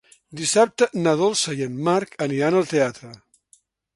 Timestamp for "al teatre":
2.61-3.13